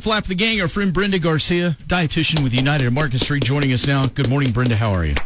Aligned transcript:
Flap 0.00 0.26
the 0.26 0.36
gang, 0.36 0.60
our 0.60 0.68
friend 0.68 0.94
Brenda 0.94 1.18
Garcia, 1.18 1.76
dietitian 1.88 2.44
with 2.44 2.54
United 2.54 2.86
at 2.86 2.92
Market 2.92 3.18
Street, 3.20 3.42
joining 3.44 3.72
us 3.72 3.84
now. 3.84 4.06
Good 4.06 4.30
morning, 4.30 4.52
Brenda. 4.52 4.76
How 4.76 4.92
are 4.92 5.04
you? 5.04 5.16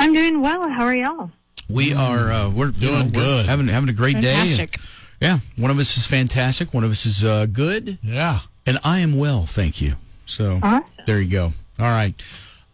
I'm 0.00 0.12
doing 0.12 0.40
well. 0.42 0.68
How 0.68 0.86
are 0.86 0.94
y'all? 0.96 1.30
We 1.70 1.94
are 1.94 2.32
uh, 2.32 2.50
we're 2.50 2.72
doing 2.72 3.10
Doing 3.10 3.12
good. 3.12 3.46
having 3.46 3.68
having 3.68 3.88
a 3.88 3.92
great 3.92 4.14
Fantastic. 4.14 4.72
day. 4.72 4.82
And, 5.20 5.40
yeah, 5.56 5.62
one 5.62 5.70
of 5.70 5.78
us 5.78 5.96
is 5.96 6.04
fantastic. 6.04 6.74
One 6.74 6.82
of 6.82 6.90
us 6.90 7.06
is 7.06 7.22
uh, 7.24 7.46
good, 7.46 7.98
Yeah. 8.02 8.38
and 8.66 8.80
I 8.82 8.98
am 8.98 9.16
well, 9.16 9.44
thank 9.46 9.80
you. 9.80 9.94
So 10.26 10.58
Awesome. 10.60 10.82
there 11.06 11.20
you 11.20 11.30
go. 11.30 11.52
All 11.78 11.86
right. 11.86 12.12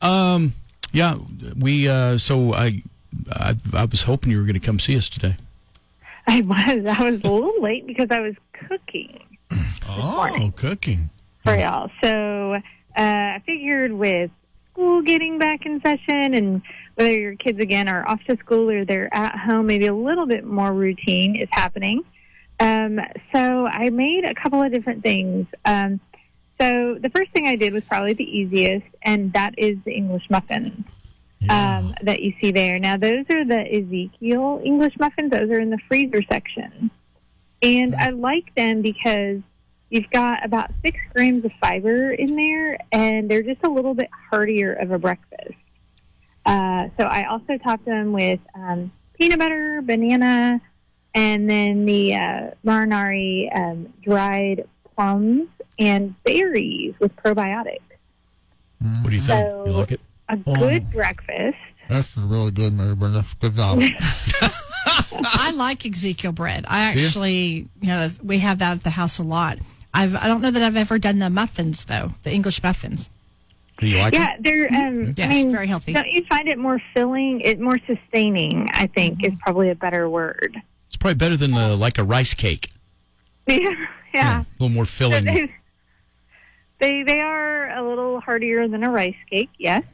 Um, 0.01 0.55
yeah, 0.95 1.19
we. 1.59 1.89
Uh, 1.91 2.17
so 2.17 2.55
I, 2.55 2.83
I, 3.31 3.55
I 3.75 3.85
was 3.85 4.05
hoping 4.05 4.33
you 4.33 4.39
were 4.39 4.45
going 4.45 4.59
to 4.59 4.67
come 4.67 4.79
see 4.79 4.97
us 4.97 5.11
today. 5.11 5.37
I 6.27 6.41
was. 6.41 6.87
I 6.87 7.05
was 7.05 7.21
a 7.21 7.31
little 7.31 7.61
late 7.61 7.87
because 7.87 8.11
I 8.11 8.21
was 8.21 8.35
cooking 8.55 9.21
Oh, 9.91 10.55
cooking. 10.57 11.11
For 11.55 11.59
y'all. 11.61 11.91
So 12.03 12.55
uh, 12.55 12.61
I 12.97 13.43
figured 13.47 13.93
with 13.93 14.31
school 14.73 15.03
getting 15.03 15.39
back 15.39 15.67
in 15.67 15.81
session 15.81 16.35
and 16.35 16.63
whether 16.95 17.13
your 17.13 17.37
kids 17.37 17.61
again 17.61 17.89
are 17.89 18.09
off 18.09 18.23
to 18.25 18.37
school 18.39 18.71
or 18.71 18.85
they're 18.85 19.13
at 19.15 19.37
home, 19.39 19.67
maybe 19.67 19.87
a 19.87 19.95
little 19.95 20.27
bit 20.27 20.45
more 20.45 20.73
routine 20.73 21.37
is 21.37 21.49
happening. 21.51 22.05
Um, 22.61 22.99
so 23.33 23.67
I 23.67 23.91
made 23.91 24.25
a 24.25 24.35
couple 24.35 24.63
of 24.63 24.73
different 24.73 25.03
things. 25.03 25.47
Um, 25.65 26.01
so 26.61 26.97
the 27.01 27.11
first 27.11 27.31
thing 27.31 27.47
I 27.47 27.55
did 27.55 27.73
was 27.73 27.85
probably 27.85 28.15
the 28.15 28.25
easiest, 28.25 28.87
and 29.03 29.33
that 29.33 29.55
is 29.57 29.77
the 29.85 29.93
English 29.93 30.29
muffins. 30.29 30.85
um, 31.49 31.95
that 32.03 32.21
you 32.21 32.33
see 32.41 32.51
there. 32.51 32.81
Now, 32.81 32.97
those 32.97 33.25
are 33.31 33.45
the 33.45 33.63
Ezekiel 33.73 34.61
English 34.65 34.99
muffins. 34.99 35.31
Those 35.31 35.51
are 35.51 35.61
in 35.61 35.71
the 35.71 35.79
freezer 35.87 36.21
section. 36.29 36.91
And 37.63 37.95
I 37.95 38.11
like 38.11 38.53
them 38.57 38.83
because 38.83 39.41
you've 39.91 40.11
got 40.11 40.45
about 40.45 40.71
six 40.85 40.99
grams 41.15 41.45
of 41.45 41.53
fiber 41.61 42.11
in 42.13 42.37
there, 42.37 42.79
and 42.93 43.31
they're 43.31 43.43
just 43.43 43.63
a 43.65 43.69
little 43.69 43.95
bit 43.95 44.09
heartier 44.31 44.73
of 44.75 44.91
a 44.91 44.99
breakfast. 44.99 45.55
Uh, 46.47 46.89
so 46.99 47.05
I 47.05 47.25
also 47.25 47.59
topped 47.59 47.85
them 47.85 48.13
with 48.13 48.41
um, 48.55 48.91
peanut 49.19 49.39
butter, 49.39 49.83
banana, 49.83 50.61
and 51.15 51.49
then 51.49 51.85
the 51.87 52.15
uh, 52.15 52.51
Mariani 52.63 53.51
um, 53.53 53.93
dried 54.03 54.67
plums 54.95 55.49
and 55.79 56.15
berries 56.25 56.95
with 57.01 57.15
probiotics. 57.17 57.81
What 59.03 59.11
do 59.11 59.17
you 59.17 59.21
think? 59.23 59.25
So- 59.47 59.65
you 59.67 59.73
like 59.73 59.93
it? 59.93 60.01
A 60.31 60.37
good 60.37 60.91
breakfast. 60.93 61.57
That's 61.89 62.15
really 62.19 62.51
good, 62.51 62.75
Mary 62.75 62.95
Brenda. 62.95 63.25
Good 63.41 63.55
job. 63.55 63.81
I 65.15 65.53
like 65.57 65.87
Ezekiel 65.87 66.33
bread. 66.33 66.67
I 66.69 66.81
actually, 66.93 67.69
you 67.81 67.89
know, 67.89 68.07
we 68.23 68.39
have 68.41 68.59
that 68.59 68.73
at 68.73 68.83
the 68.85 68.91
house 68.91 69.19
a 69.19 69.23
lot. 69.23 69.59
I've, 69.99 70.15
I 70.15 70.29
don't 70.29 70.41
know 70.41 70.51
that 70.51 70.63
I've 70.63 70.77
ever 70.77 70.99
done 70.99 71.19
the 71.19 71.29
muffins 71.29 71.85
though, 71.87 72.13
the 72.23 72.33
English 72.33 72.63
muffins. 72.63 73.11
Do 73.79 73.87
you 73.87 73.99
like 73.99 74.13
them? 74.13 74.23
Yeah, 74.23 74.35
it? 74.35 74.43
they're. 74.43 74.89
Um, 74.89 75.15
Yes, 75.17 75.31
I 75.31 75.33
mean, 75.35 75.51
very 75.51 75.67
healthy. 75.67 75.93
Don't 75.93 76.09
you 76.09 76.25
find 76.25 76.49
it 76.49 76.59
more 76.59 76.81
filling? 76.95 77.41
It 77.41 77.61
more 77.61 77.79
sustaining. 77.87 78.69
I 78.75 78.87
think 78.87 79.25
is 79.25 79.33
probably 79.41 79.71
a 79.71 79.75
better 79.75 80.09
word. 80.09 80.57
It's 80.87 80.97
probably 80.97 81.15
better 81.15 81.37
than 81.37 81.55
uh, 81.55 81.77
like 81.77 81.99
a 81.99 82.05
rice 82.05 82.35
cake. 82.35 82.71
Yeah, 83.49 83.75
yeah. 84.13 84.41
A 84.41 84.47
little 84.59 84.75
more 84.75 84.85
filling. 84.85 85.25
They, 85.25 85.55
they 86.81 87.03
they 87.03 87.21
are 87.21 87.71
a 87.71 87.89
little 87.89 88.21
heartier 88.21 88.69
than 88.69 88.83
a 88.85 88.91
rice 88.91 89.17
cake. 89.31 89.51
Yes. 89.59 89.85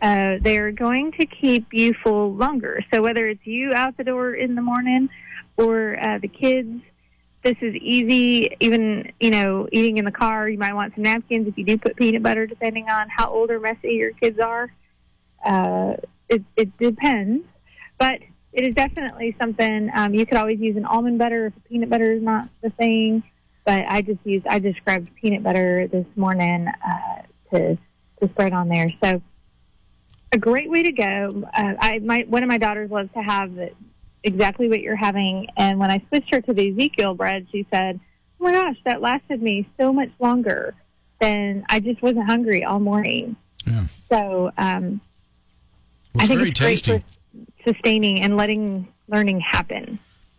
Uh, 0.00 0.38
they're 0.40 0.72
going 0.72 1.12
to 1.12 1.26
keep 1.26 1.72
you 1.72 1.94
full 2.02 2.34
longer. 2.34 2.82
So 2.92 3.02
whether 3.02 3.28
it's 3.28 3.46
you 3.46 3.72
out 3.74 3.96
the 3.96 4.04
door 4.04 4.34
in 4.34 4.54
the 4.54 4.62
morning 4.62 5.08
or 5.56 5.98
uh, 6.02 6.18
the 6.18 6.28
kids, 6.28 6.82
this 7.44 7.56
is 7.60 7.74
easy. 7.76 8.56
Even 8.60 9.12
you 9.20 9.30
know, 9.30 9.68
eating 9.70 9.98
in 9.98 10.04
the 10.04 10.12
car, 10.12 10.48
you 10.48 10.58
might 10.58 10.74
want 10.74 10.94
some 10.94 11.04
napkins 11.04 11.46
if 11.46 11.56
you 11.56 11.64
do 11.64 11.78
put 11.78 11.94
peanut 11.96 12.22
butter, 12.22 12.46
depending 12.46 12.88
on 12.88 13.08
how 13.08 13.30
old 13.30 13.50
or 13.50 13.60
messy 13.60 13.92
your 13.92 14.12
kids 14.12 14.40
are. 14.40 14.72
Uh, 15.44 15.94
it, 16.28 16.42
it 16.56 16.76
depends, 16.78 17.44
but 17.98 18.18
it 18.52 18.66
is 18.66 18.74
definitely 18.74 19.36
something 19.38 19.90
um, 19.94 20.14
you 20.14 20.24
could 20.24 20.38
always 20.38 20.58
use 20.58 20.76
an 20.76 20.86
almond 20.86 21.18
butter 21.18 21.46
if 21.46 21.52
peanut 21.68 21.90
butter 21.90 22.12
is 22.12 22.22
not 22.22 22.48
the 22.62 22.70
thing. 22.70 23.22
But 23.64 23.84
I 23.88 24.02
just 24.02 24.20
used 24.24 24.46
I 24.46 24.58
just 24.58 24.82
grabbed 24.84 25.14
peanut 25.14 25.42
butter 25.42 25.86
this 25.88 26.06
morning 26.16 26.68
uh, 26.68 27.22
to 27.52 27.78
to 28.20 28.28
spread 28.30 28.52
on 28.52 28.68
there. 28.68 28.90
So 29.02 29.22
a 30.32 30.38
great 30.38 30.70
way 30.70 30.82
to 30.82 30.92
go. 30.92 31.44
Uh, 31.54 31.74
I 31.78 31.98
my 32.00 32.24
one 32.28 32.42
of 32.42 32.48
my 32.48 32.58
daughters 32.58 32.90
loves 32.90 33.10
to 33.14 33.22
have 33.22 33.54
the, 33.54 33.70
exactly 34.24 34.68
what 34.68 34.80
you're 34.80 34.96
having, 34.96 35.48
and 35.56 35.78
when 35.78 35.90
I 35.90 36.02
switched 36.08 36.34
her 36.34 36.40
to 36.40 36.52
the 36.52 36.70
Ezekiel 36.70 37.14
bread, 37.14 37.46
she 37.52 37.66
said, 37.72 38.00
"Oh 38.40 38.44
my 38.44 38.52
gosh, 38.52 38.76
that 38.84 39.00
lasted 39.00 39.40
me 39.42 39.68
so 39.78 39.92
much 39.92 40.10
longer 40.18 40.74
than 41.20 41.64
I 41.68 41.78
just 41.80 42.02
wasn't 42.02 42.26
hungry 42.26 42.64
all 42.64 42.80
morning." 42.80 43.36
Yeah. 43.66 43.84
So 44.08 44.50
um, 44.58 45.00
Well, 46.14 46.24
I 46.24 46.26
think 46.26 46.38
very 46.40 46.50
it's 46.50 46.60
great 46.60 46.68
tasty. 46.82 46.98
for 47.64 47.72
sustaining 47.72 48.20
and 48.22 48.36
letting 48.36 48.88
learning 49.08 49.40
happen. 49.40 49.98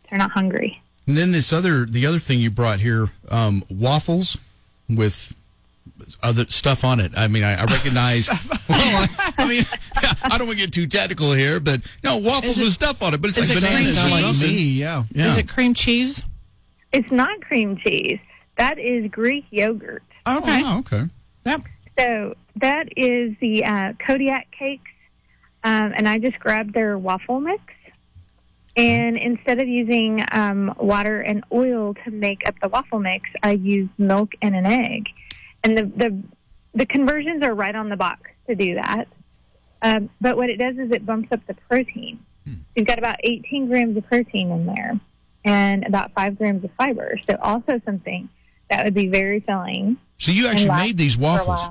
They're 0.10 0.20
not 0.20 0.32
hungry. 0.32 0.82
And 1.08 1.18
then 1.18 1.32
this 1.32 1.52
other, 1.54 1.86
the 1.86 2.06
other 2.06 2.20
thing 2.20 2.40
you 2.40 2.50
brought 2.52 2.80
here, 2.80 3.10
um, 3.30 3.64
waffles 3.70 4.38
with 4.90 5.36
other 6.24 6.46
stuff 6.48 6.84
on 6.84 7.00
it. 7.00 7.12
I 7.16 7.28
mean, 7.28 7.44
I, 7.44 7.54
I 7.54 7.64
recognize. 7.70 8.28
well, 8.70 9.08
I, 9.08 9.34
I 9.38 9.48
mean, 9.48 9.64
I 10.32 10.38
don't 10.38 10.48
want 10.48 10.60
to 10.60 10.66
get 10.66 10.74
too 10.74 10.88
technical 10.88 11.34
here, 11.34 11.60
but 11.60 11.82
no 12.04 12.18
waffles 12.18 12.60
it- 12.60 12.64
with 12.64 12.74
stuff 12.74 13.02
on 13.04 13.14
it. 13.14 13.22
But 13.22 13.30
it's 13.32 13.40
is 13.40 13.50
like 13.50 13.58
it 13.58 13.62
bananas 13.62 14.02
cream 14.02 14.12
cheese? 14.14 14.22
something. 14.40 14.56
me, 14.56 14.62
yeah. 14.64 15.04
Yeah. 15.12 15.28
Is 15.28 15.38
it 15.38 15.48
cream 15.48 15.74
cheese? 15.74 16.24
It's 16.92 17.12
not 17.12 17.42
cream 17.42 17.78
cheese. 17.78 18.20
That 18.58 18.80
is 18.80 19.10
Greek 19.12 19.46
yogurt. 19.52 20.04
Okay. 20.28 20.62
Oh, 20.64 20.80
okay. 20.80 21.04
Yep. 21.46 21.62
So 22.00 22.36
that 22.58 22.88
is 22.98 23.36
the 23.42 23.64
uh, 23.66 23.94
Kodiak 24.06 24.50
cakes, 24.52 24.92
um, 25.64 25.94
and 25.96 26.08
I 26.08 26.18
just 26.20 26.40
grabbed 26.40 26.74
their 26.74 26.98
waffle 26.98 27.40
mix. 27.40 27.62
And 28.78 29.16
instead 29.16 29.60
of 29.60 29.68
using 29.70 30.22
um, 30.34 30.74
water 30.78 31.22
and 31.22 31.46
oil 31.54 31.94
to 32.04 32.12
make 32.12 32.42
up 32.48 32.56
the 32.62 32.68
waffle 32.68 33.00
mix, 33.00 33.30
I 33.42 33.52
used 33.52 33.92
milk 33.98 34.34
and 34.42 34.54
an 34.56 34.66
egg. 34.66 35.08
And 35.64 35.78
the 35.78 35.84
the, 35.86 36.24
the 36.74 36.86
conversions 36.86 37.44
are 37.44 37.54
right 37.54 37.76
on 37.76 37.90
the 37.90 37.96
box 37.96 38.30
to 38.48 38.56
do 38.56 38.76
that. 38.76 39.08
Um, 39.86 40.10
but 40.20 40.36
what 40.36 40.50
it 40.50 40.58
does 40.58 40.78
is 40.78 40.90
it 40.92 41.06
bumps 41.06 41.32
up 41.32 41.46
the 41.46 41.54
protein. 41.70 42.20
You've 42.76 42.86
got 42.88 42.98
about 43.00 43.16
18 43.24 43.68
grams 43.68 43.96
of 43.98 44.06
protein 44.08 44.52
in 44.52 44.66
there, 44.66 45.00
and 45.46 45.86
about 45.86 46.12
five 46.14 46.38
grams 46.38 46.64
of 46.64 46.72
fiber. 46.78 47.18
So 47.28 47.38
also 47.42 47.80
something 47.86 48.30
that 48.70 48.84
would 48.84 48.94
be 48.94 49.08
very 49.08 49.40
filling. 49.40 49.98
So 50.18 50.32
you 50.32 50.48
actually 50.48 50.76
made 50.76 50.98
these 50.98 51.18
waffles? 51.18 51.70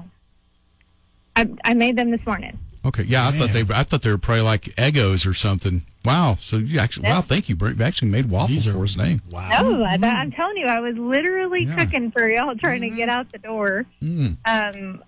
I, 1.37 1.49
I 1.65 1.75
made 1.75 1.97
them 1.97 2.11
this 2.11 2.25
morning. 2.25 2.59
Okay. 2.85 3.03
Yeah, 3.05 3.27
I 3.29 3.31
thought 3.33 3.51
they, 3.51 3.63
I 3.75 3.83
thought 3.83 4.03
they 4.03 4.11
were 4.11 4.19
probably 4.19 4.43
like 4.43 4.63
Eggos 4.77 5.27
or 5.29 5.35
something. 5.35 5.83
Wow. 6.05 6.37
So 6.41 6.59
you 6.59 6.79
actually, 6.79 7.09
wow, 7.09 7.21
thank 7.23 7.49
you. 7.49 7.57
Brent. 7.57 7.79
You 7.79 7.85
actually 7.85 8.11
made 8.11 8.27
waffles 8.27 8.67
are 8.69 8.73
for 8.73 8.85
us, 8.85 8.97
name. 8.97 9.21
wow. 9.31 9.49
No, 9.63 9.85
I, 9.85 9.95
I'm 9.95 10.31
telling 10.33 10.57
you, 10.59 10.67
I 10.67 10.81
was 10.81 10.97
literally 10.97 11.65
Yeah. 11.65 11.77
cooking 11.77 12.11
for 12.11 12.29
y'all, 12.29 12.55
trying 12.57 12.83
to 12.83 12.91
get 12.91 13.09
out 13.09 13.33
the 13.33 13.39
door. 13.39 13.87
Mm. 14.03 14.37
Um, 14.45 15.03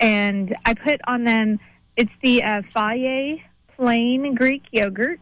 and 0.00 0.56
I 0.64 0.74
put 0.74 1.00
on 1.06 1.24
them. 1.24 1.60
It's 2.00 2.10
the 2.22 2.42
uh, 2.42 2.62
Fage 2.62 3.42
plain 3.76 4.34
Greek 4.34 4.62
yogurt, 4.72 5.20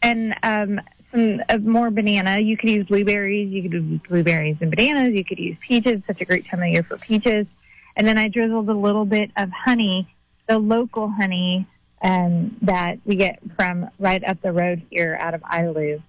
and 0.00 0.32
um, 0.44 0.80
some 1.12 1.42
uh, 1.48 1.58
more 1.58 1.90
banana. 1.90 2.38
You 2.38 2.56
could 2.56 2.70
use 2.70 2.86
blueberries. 2.86 3.50
You 3.50 3.62
could 3.62 3.72
use 3.72 4.00
blueberries 4.08 4.58
and 4.60 4.70
bananas. 4.70 5.18
You 5.18 5.24
could 5.24 5.40
use 5.40 5.58
peaches. 5.60 6.00
Such 6.06 6.20
a 6.20 6.24
great 6.24 6.46
time 6.46 6.62
of 6.62 6.68
year 6.68 6.84
for 6.84 6.98
peaches. 6.98 7.48
And 7.96 8.06
then 8.06 8.16
I 8.16 8.28
drizzled 8.28 8.68
a 8.68 8.74
little 8.74 9.06
bit 9.06 9.32
of 9.36 9.50
honey, 9.50 10.06
the 10.46 10.60
local 10.60 11.08
honey 11.08 11.66
um, 12.02 12.56
that 12.62 13.00
we 13.04 13.16
get 13.16 13.40
from 13.56 13.90
right 13.98 14.22
up 14.22 14.40
the 14.40 14.52
road 14.52 14.82
here 14.90 15.18
out 15.20 15.34
of 15.34 15.40
Idalou 15.42 16.00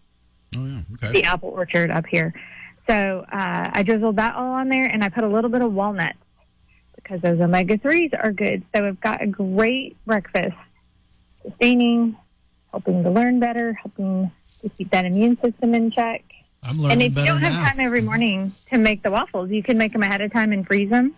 Oh 0.56 0.66
yeah. 0.68 0.82
Okay. 0.94 1.14
the 1.14 1.24
apple 1.24 1.50
orchard 1.50 1.90
up 1.90 2.06
here. 2.06 2.32
So 2.88 3.26
uh, 3.32 3.72
I 3.74 3.82
drizzled 3.82 4.18
that 4.18 4.36
all 4.36 4.52
on 4.52 4.70
there, 4.70 4.86
and 4.86 5.04
I 5.04 5.10
put 5.10 5.24
a 5.24 5.28
little 5.28 5.50
bit 5.50 5.64
of 5.64 5.74
walnuts 5.74 6.20
because 7.10 7.22
those 7.22 7.40
omega 7.42 7.78
threes 7.78 8.12
are 8.14 8.32
good. 8.32 8.64
So 8.76 8.88
I've 8.88 9.02
got 9.02 9.22
a 9.22 9.28
great 9.28 9.98
breakfast, 10.06 10.56
sustaining, 11.42 12.16
helping 12.72 13.04
to 13.04 13.10
learn 13.10 13.40
better, 13.40 13.74
helping 13.74 14.32
to 14.62 14.70
keep 14.70 14.92
that 14.92 15.06
immune 15.06 15.40
system 15.40 15.74
in 15.74 15.90
check. 15.92 16.24
I'm 16.64 16.78
learning 16.78 16.92
And 16.92 17.02
if 17.04 17.18
you 17.18 17.26
don't 17.26 17.42
have 17.42 17.54
now. 17.54 17.70
time 17.70 17.80
every 17.80 18.02
morning 18.02 18.52
to 18.70 18.78
make 18.78 19.02
the 19.02 19.12
waffles, 19.12 19.50
you 19.50 19.64
can 19.64 19.78
make 19.78 19.94
them 19.94 20.04
ahead 20.04 20.22
of 20.22 20.32
time 20.32 20.52
and 20.52 20.68
freeze 20.68 20.90
them, 20.90 21.16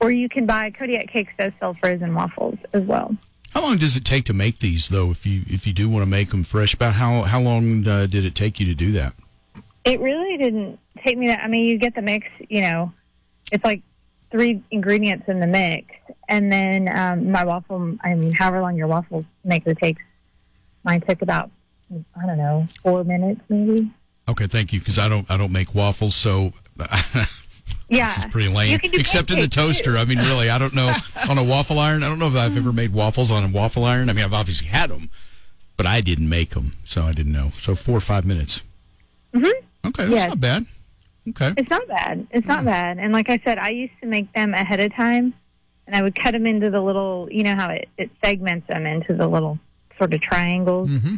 or 0.00 0.10
you 0.10 0.28
can 0.28 0.46
buy 0.46 0.70
Kodiak 0.70 1.08
Cakes 1.08 1.32
does 1.38 1.52
sell 1.60 1.74
frozen 1.74 2.14
waffles 2.14 2.58
as 2.72 2.82
well. 2.84 3.16
How 3.52 3.62
long 3.62 3.78
does 3.78 3.96
it 3.96 4.04
take 4.04 4.24
to 4.24 4.34
make 4.34 4.58
these, 4.58 4.88
though? 4.88 5.10
If 5.10 5.26
you 5.26 5.42
if 5.48 5.66
you 5.66 5.72
do 5.72 5.88
want 5.88 6.04
to 6.04 6.10
make 6.10 6.30
them 6.30 6.44
fresh, 6.44 6.74
about 6.74 6.94
how 6.94 7.22
how 7.22 7.40
long 7.40 7.86
uh, 7.86 8.06
did 8.06 8.24
it 8.24 8.34
take 8.34 8.60
you 8.60 8.66
to 8.66 8.74
do 8.74 8.92
that? 8.92 9.14
It 9.84 9.98
really 10.00 10.36
didn't 10.36 10.78
take 10.98 11.18
me 11.18 11.28
that. 11.28 11.40
I 11.42 11.48
mean, 11.48 11.64
you 11.64 11.78
get 11.78 11.94
the 11.94 12.02
mix, 12.02 12.28
you 12.48 12.60
know, 12.60 12.92
it's 13.50 13.64
like 13.64 13.82
three 14.30 14.62
ingredients 14.70 15.28
in 15.28 15.40
the 15.40 15.46
mix, 15.46 15.86
and 16.28 16.50
then 16.52 16.88
um, 16.96 17.30
my 17.32 17.44
waffle. 17.44 17.96
I 18.02 18.14
mean, 18.14 18.32
however 18.32 18.60
long 18.62 18.76
your 18.76 18.86
waffle 18.86 19.24
maker 19.44 19.74
takes, 19.74 20.02
mine 20.84 21.00
took 21.02 21.22
about 21.22 21.50
I 22.20 22.26
don't 22.26 22.38
know 22.38 22.66
four 22.82 23.04
minutes 23.04 23.40
maybe. 23.48 23.90
Okay, 24.28 24.46
thank 24.46 24.72
you, 24.72 24.78
because 24.78 24.98
I 24.98 25.08
don't 25.08 25.28
I 25.30 25.36
don't 25.36 25.52
make 25.52 25.74
waffles, 25.74 26.14
so 26.14 26.52
Yeah, 27.88 28.06
this 28.14 28.18
is 28.18 28.26
pretty 28.26 28.48
lame. 28.48 28.70
You 28.72 28.78
can 28.78 28.90
do 28.92 29.00
Except 29.00 29.30
in 29.32 29.40
the 29.40 29.48
toaster. 29.48 29.92
too. 29.92 29.98
I 29.98 30.04
mean, 30.04 30.18
really, 30.18 30.48
I 30.50 30.58
don't 30.58 30.74
know 30.74 30.92
on 31.28 31.36
a 31.38 31.44
waffle 31.44 31.78
iron. 31.80 32.02
I 32.04 32.08
don't 32.08 32.18
know 32.20 32.28
if 32.28 32.36
I've 32.36 32.56
ever 32.56 32.72
made 32.72 32.92
waffles 32.92 33.30
on 33.32 33.42
a 33.44 33.48
waffle 33.48 33.84
iron. 33.84 34.08
I 34.08 34.12
mean, 34.12 34.24
I've 34.24 34.32
obviously 34.34 34.68
had 34.68 34.90
them, 34.90 35.10
but 35.76 35.86
I 35.86 36.00
didn't 36.00 36.28
make 36.28 36.50
them, 36.50 36.74
so 36.84 37.02
I 37.02 37.12
didn't 37.12 37.32
know. 37.32 37.50
So 37.54 37.74
four 37.74 37.96
or 37.96 38.00
five 38.00 38.24
minutes. 38.24 38.62
Mm-hmm. 39.34 39.88
Okay, 39.88 40.04
that's 40.04 40.10
Yes. 40.10 40.28
not 40.28 40.40
bad. 40.40 40.66
Okay. 41.28 41.52
It's 41.56 41.70
not 41.70 41.86
bad. 41.86 42.26
It's 42.30 42.46
not 42.46 42.64
bad. 42.64 42.98
And 42.98 43.12
like 43.12 43.28
I 43.28 43.40
said, 43.44 43.58
I 43.58 43.70
used 43.70 43.92
to 44.00 44.06
make 44.06 44.32
them 44.32 44.54
ahead 44.54 44.80
of 44.80 44.94
time, 44.94 45.34
and 45.86 45.94
I 45.94 46.02
would 46.02 46.14
cut 46.14 46.32
them 46.32 46.46
into 46.46 46.70
the 46.70 46.80
little, 46.80 47.28
you 47.30 47.44
know 47.44 47.54
how 47.54 47.70
it, 47.70 47.88
it 47.98 48.10
segments 48.24 48.66
them 48.68 48.86
into 48.86 49.14
the 49.14 49.28
little 49.28 49.58
sort 49.98 50.14
of 50.14 50.20
triangles. 50.20 50.88
Mm-hmm. 50.88 51.16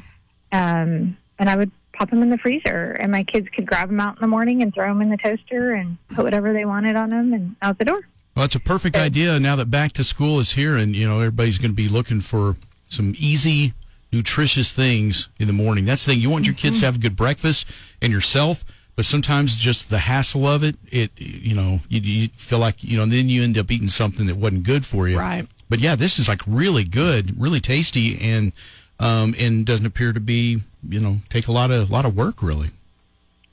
Um, 0.53 1.17
and 1.39 1.49
I 1.49 1.57
would 1.57 1.71
pop 1.93 2.11
them 2.11 2.23
in 2.23 2.31
the 2.31 2.39
freezer, 2.39 2.97
and 3.01 3.13
my 3.13 3.23
kids 3.23 3.49
could 3.55 3.67
grab 3.67 3.89
them 3.89 4.01
out 4.01 4.17
in 4.17 4.21
the 4.21 4.27
morning 4.27 4.63
and 4.63 4.75
throw 4.75 4.89
them 4.89 5.01
in 5.03 5.09
the 5.09 5.17
toaster 5.17 5.75
and 5.75 5.97
put 6.09 6.25
whatever 6.25 6.53
they 6.53 6.65
wanted 6.65 6.97
on 6.97 7.11
them 7.11 7.33
and 7.33 7.57
out 7.63 7.79
the 7.79 7.85
door. 7.85 8.01
Well, 8.35 8.45
it's 8.45 8.55
a 8.55 8.61
perfect 8.61 8.97
idea 8.97 9.39
now 9.39 9.57
that 9.57 9.71
back 9.71 9.93
to 9.93 10.05
school 10.05 10.41
is 10.41 10.53
here, 10.53 10.77
and 10.77 10.97
you 10.97 11.09
know 11.09 11.21
everybody's 11.21 11.59
going 11.59 11.71
to 11.71 11.77
be 11.77 11.89
looking 11.89 12.21
for 12.21 12.57
some 12.89 13.15
easy, 13.19 13.75
nutritious 14.11 14.73
things 14.73 15.29
in 15.39 15.47
the 15.47 15.53
morning. 15.53 15.85
That's 15.85 16.05
the 16.05 16.13
thing. 16.13 16.23
You 16.23 16.31
want 16.31 16.47
your 16.47 16.55
kids 16.55 16.81
to 16.81 16.87
have 16.87 16.97
a 16.97 16.99
good 16.99 17.17
breakfast 17.17 17.71
and 18.01 18.13
yourself, 18.13 18.65
but 18.97 19.05
sometimes 19.05 19.59
just 19.59 19.91
the 19.91 19.99
hassle 19.99 20.47
of 20.47 20.63
it, 20.63 20.77
it 20.91 21.11
you 21.17 21.55
know, 21.55 21.81
you, 21.89 22.01
you 22.01 22.29
feel 22.37 22.59
like 22.59 22.83
you 22.85 22.99
know, 22.99 23.07
then 23.07 23.29
you 23.29 23.43
end 23.43 23.57
up 23.57 23.71
eating 23.71 23.89
something 23.89 24.27
that 24.27 24.37
wasn't 24.37 24.65
good 24.65 24.85
for 24.85 25.09
you. 25.09 25.19
Right. 25.19 25.47
But 25.69 25.81
yeah, 25.81 25.97
this 25.97 26.19
is 26.19 26.29
like 26.29 26.43
really 26.47 26.85
good, 26.85 27.41
really 27.41 27.61
tasty, 27.61 28.19
and 28.21 28.53
um, 29.01 29.35
and 29.39 29.65
doesn't 29.65 29.87
appear 29.87 30.13
to 30.13 30.21
be 30.21 30.61
you 30.89 31.01
know 31.01 31.19
take 31.31 31.49
a 31.49 31.53
lot 31.53 31.71
of 31.71 31.91
a 31.91 31.93
lot 31.93 32.05
of 32.05 32.17
work 32.17 32.43
really. 32.43 32.71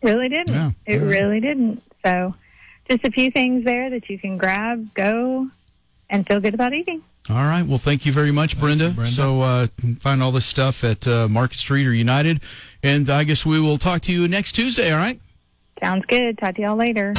Really 0.01 0.29
didn't. 0.29 0.53
Yeah. 0.53 0.71
It 0.85 0.97
really 0.97 1.39
didn't. 1.39 1.83
So, 2.05 2.35
just 2.89 3.03
a 3.03 3.11
few 3.11 3.31
things 3.31 3.65
there 3.65 3.89
that 3.89 4.09
you 4.09 4.17
can 4.17 4.37
grab, 4.37 4.93
go, 4.93 5.49
and 6.09 6.25
feel 6.25 6.39
good 6.39 6.53
about 6.53 6.73
eating. 6.73 7.01
All 7.29 7.35
right. 7.35 7.63
Well, 7.63 7.77
thank 7.77 8.05
you 8.05 8.11
very 8.11 8.31
much, 8.31 8.59
Brenda. 8.59 8.89
Brenda. 8.89 9.11
So 9.11 9.41
uh, 9.41 9.67
find 9.97 10.23
all 10.23 10.31
this 10.31 10.45
stuff 10.45 10.83
at 10.83 11.07
uh, 11.07 11.27
Market 11.27 11.57
Street 11.57 11.85
or 11.85 11.93
United, 11.93 12.41
and 12.81 13.09
I 13.09 13.23
guess 13.23 13.45
we 13.45 13.59
will 13.59 13.77
talk 13.77 14.01
to 14.03 14.13
you 14.13 14.27
next 14.27 14.53
Tuesday. 14.53 14.91
All 14.91 14.97
right. 14.97 15.19
Sounds 15.81 16.05
good. 16.05 16.37
Talk 16.37 16.55
to 16.55 16.61
y'all 16.61 16.75
later. 16.75 17.13